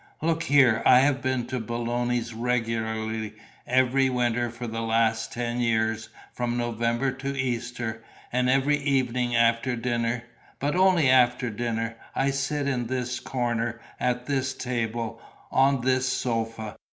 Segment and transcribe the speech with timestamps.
[0.23, 3.35] Look here, I have been to Belloni's regularly
[3.67, 8.03] every winter for the last ten years, from November to Easter;
[8.33, 10.23] and every evening after dinner
[10.57, 16.77] but only after dinner I sit in this corner, at this table, on this sofa.